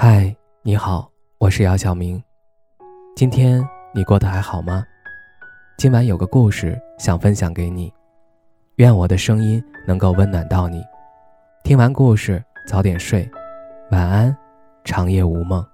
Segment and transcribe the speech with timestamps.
[0.00, 0.32] 嗨，
[0.62, 2.22] 你好，我是姚晓明。
[3.16, 4.86] 今天你过得还好吗？
[5.76, 7.92] 今晚有个故事想分享给你，
[8.76, 10.84] 愿我的声音能够温暖到你。
[11.64, 13.28] 听完故事早点睡，
[13.90, 14.36] 晚安，
[14.84, 15.66] 长夜无梦。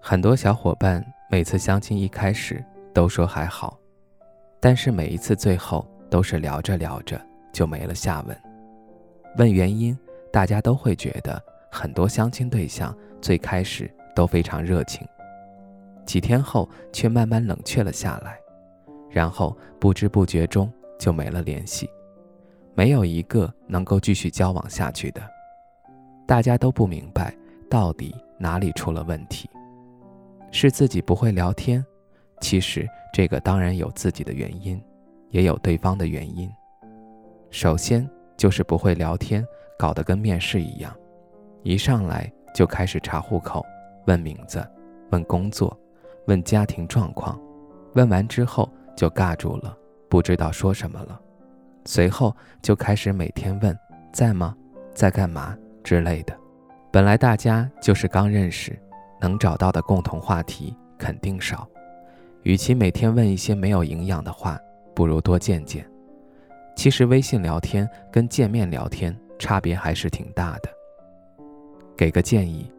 [0.00, 1.00] 很多小伙伴
[1.30, 2.60] 每次相亲一开始。
[2.92, 3.78] 都说还好，
[4.60, 7.20] 但是每一次最后都是聊着聊着
[7.52, 8.36] 就没了下文。
[9.36, 9.96] 问原因，
[10.32, 15.06] 大家都会觉得很多相亲对象最开始都非常热情，
[16.04, 18.38] 几天后却慢慢冷却了下来，
[19.10, 21.88] 然后不知不觉中就没了联系，
[22.74, 25.22] 没有一个能够继续交往下去的。
[26.26, 27.34] 大家都不明白
[27.70, 29.48] 到底哪里出了问题，
[30.50, 31.84] 是自己不会聊天。
[32.40, 34.80] 其实这个当然有自己的原因，
[35.30, 36.50] 也有对方的原因。
[37.50, 39.44] 首先就是不会聊天，
[39.78, 40.94] 搞得跟面试一样，
[41.62, 43.64] 一上来就开始查户口、
[44.06, 44.66] 问名字、
[45.10, 45.76] 问工作、
[46.26, 47.40] 问家庭状况，
[47.94, 49.76] 问完之后就尬住了，
[50.08, 51.20] 不知道说什么了。
[51.84, 53.76] 随后就开始每天问
[54.12, 54.54] 在吗、
[54.94, 56.36] 在干嘛之类的。
[56.92, 58.78] 本来大家就是刚认识，
[59.20, 61.66] 能找到的共同话题肯定少。
[62.48, 64.58] 与其每天问一些没有营养的话，
[64.94, 65.86] 不如多见见。
[66.74, 70.70] 其实微信聊天跟见面聊天差别还是挺大的。
[71.94, 72.72] 给个建议，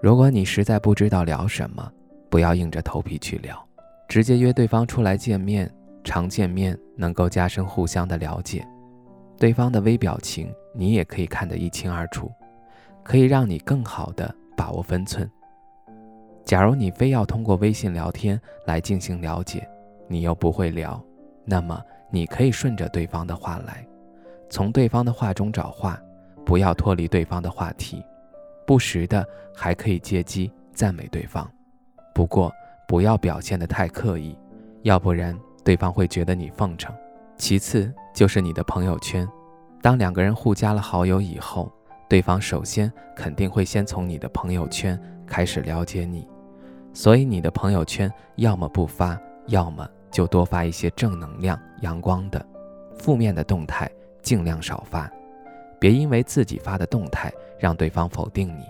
[0.00, 1.90] 如果你实在不知道聊什么，
[2.30, 3.60] 不要硬着头皮去聊，
[4.08, 5.68] 直接约对方出来见面。
[6.04, 8.64] 常见面能够加深互相的了解，
[9.36, 12.30] 对方的微表情你也可以看得一清二楚，
[13.02, 15.28] 可以让你更好的把握分寸。
[16.44, 19.66] 假如你非要通过微信聊天来进行了解，
[20.08, 21.02] 你又不会聊，
[21.44, 23.86] 那么你可以顺着对方的话来，
[24.50, 25.98] 从对方的话中找话，
[26.44, 28.04] 不要脱离对方的话题，
[28.66, 31.50] 不时的还可以借机赞美对方，
[32.14, 32.52] 不过
[32.86, 34.36] 不要表现得太刻意，
[34.82, 36.94] 要不然对方会觉得你奉承。
[37.38, 39.26] 其次就是你的朋友圈，
[39.80, 41.72] 当两个人互加了好友以后，
[42.08, 46.28] 对方首先肯定会先从你的朋友圈开始了解你。
[46.92, 52.44] 所以你的朋友圈要么不发，要么就多发一些正能量、阳光的，
[52.98, 53.90] 负面的动态
[54.22, 55.10] 尽量少发。
[55.80, 58.64] 别因为自己发的动态让对方否定你。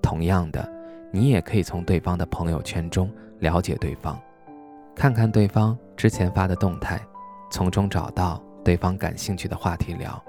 [0.00, 0.68] 同样的，
[1.10, 3.08] 你也可以从对方的朋友圈中
[3.38, 4.20] 了解对方，
[4.94, 7.00] 看看对方之前发的动态，
[7.50, 10.20] 从中找到对方感兴趣的话题聊。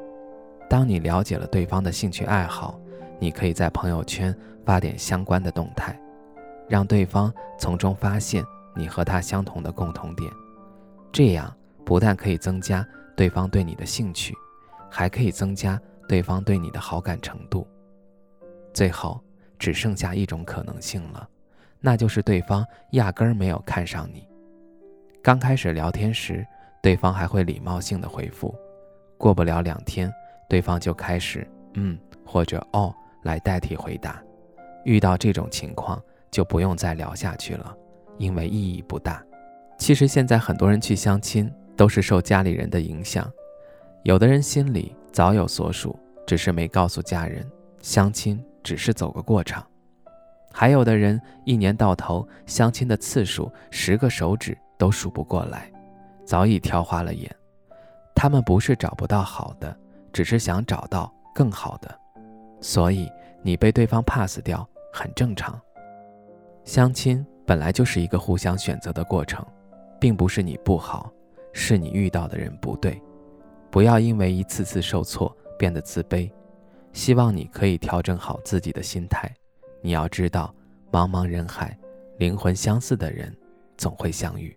[0.69, 2.79] 当你了解了对方的兴趣爱好，
[3.17, 4.35] 你可以在朋友圈
[4.65, 5.97] 发点相关的动态。
[6.73, 8.43] 让对方从中发现
[8.75, 10.27] 你和他相同的共同点，
[11.11, 12.83] 这样不但可以增加
[13.15, 14.35] 对方对你的兴趣，
[14.89, 15.79] 还可以增加
[16.09, 17.67] 对方对你的好感程度。
[18.73, 19.23] 最后
[19.59, 21.29] 只剩下一种可能性了，
[21.79, 24.27] 那就是对方压根儿没有看上你。
[25.21, 26.43] 刚开始聊天时，
[26.81, 28.51] 对方还会礼貌性的回复，
[29.19, 30.11] 过不了两天，
[30.49, 31.95] 对方就开始嗯
[32.25, 32.91] 或者哦
[33.21, 34.19] 来代替回答。
[34.85, 36.01] 遇到这种情况，
[36.33, 37.77] 就不用再聊下去了，
[38.17, 39.23] 因为意义不大。
[39.77, 43.31] 其实现在很多人去相亲都是受家里人的影响，
[44.01, 45.95] 有的人心里早有所属，
[46.25, 47.47] 只是没告诉家人，
[47.81, 49.61] 相亲只是走个过场；
[50.51, 55.71] 还有的人一年到头相亲的次数十个手指都数不过来，
[56.25, 57.29] 早已挑花了眼。
[58.15, 59.77] 他们不是找不到好的，
[60.11, 61.99] 只是想找到更好的。
[62.59, 63.07] 所以
[63.43, 65.61] 你被对方 pass 掉很正常。
[66.65, 69.45] 相亲本来就是一个互相选择的过程，
[69.99, 71.11] 并不是你不好，
[71.51, 73.01] 是你遇到的人不对。
[73.69, 76.31] 不要因为一次次受挫变得自卑，
[76.93, 79.29] 希望你可以调整好自己的心态。
[79.81, 80.53] 你要知道，
[80.91, 81.77] 茫茫人海，
[82.17, 83.35] 灵魂相似的人
[83.77, 84.55] 总会相遇。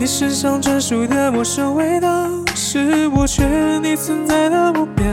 [0.00, 2.08] 你身上专属的陌生味道，
[2.54, 5.04] 是我确认你存在的目标。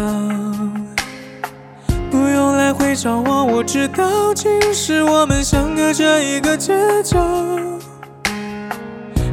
[2.11, 6.73] 不用来回张望，我知道，其实我们相隔着一个街
[7.03, 7.17] 角。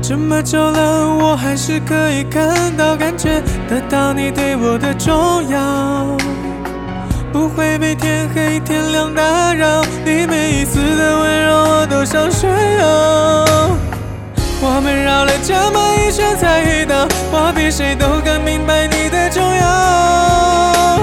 [0.00, 6.16] 这么久了，我还是可以看到、感觉得到你对我的重要。
[7.30, 9.82] 不会被天黑天亮打扰。
[10.04, 13.11] 你每一次的温柔我都想炫耀。
[15.44, 21.00] 这么一圈才遇到，我比谁都更明白你的重要。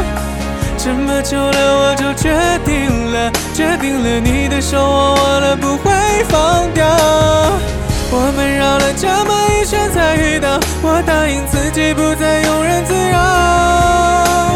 [0.78, 2.34] 这么久了，我就决
[2.64, 5.92] 定了，决定了你的手我握了不会
[6.30, 6.88] 放掉。
[8.12, 14.56] 我们绕了这么一圈才遇到，我答应自己不再庸人自扰，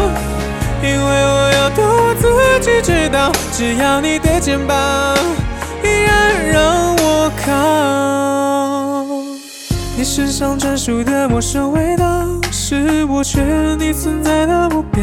[0.82, 5.14] 因为我要懂我自己知道，只要你的肩膀
[5.84, 8.33] 依然让我靠。
[10.04, 15.02] 你身上专属的陌生味道，是我确认你存在的目标。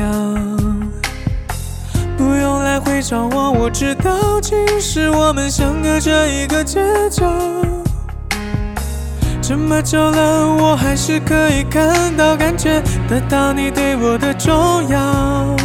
[2.15, 7.25] 不用来回找我，我知道，其实我们相隔着一个街角。
[9.42, 15.56] 这么久了，我还是可以看到、感觉得到你对我的重要，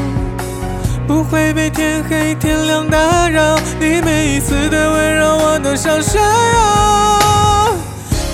[1.07, 3.59] 不会被天黑天亮打扰。
[3.79, 6.27] 你每一次的温柔，我都想炫耀。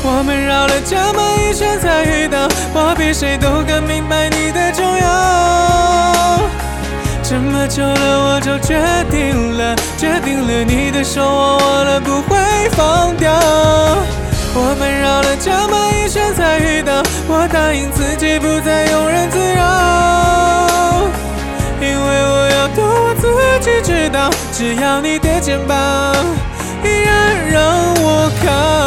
[0.04, 6.40] 我们绕了这么一圈才遇到，我比谁都更明白你的重要。
[7.22, 12.36] 这么久了，我就决定了，决定了你的手我握了不会
[12.72, 13.32] 放掉。
[14.54, 21.08] 我们绕了这么一圈才遇到，我答应自己不再庸人自扰，
[21.80, 23.32] 因为我要懂我自
[23.64, 25.76] 己知道，只要你的肩膀
[26.84, 27.62] 依然让
[28.02, 28.81] 我靠。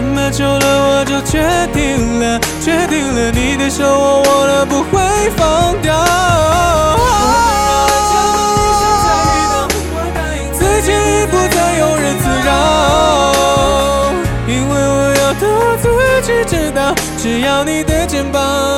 [0.00, 1.42] 这么久了，我就决
[1.74, 5.00] 定了，决定了你的手我握了不会
[5.36, 5.92] 放掉。
[9.90, 10.92] 我答应自己
[11.26, 14.14] 不再庸人自扰，
[14.46, 15.90] 因为我要的我自
[16.22, 18.77] 己知道，只要你的肩膀